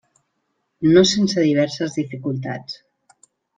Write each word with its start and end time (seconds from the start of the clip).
No 0.95 1.03
sense 1.09 1.45
diverses 1.49 1.99
dificultats. 2.01 2.83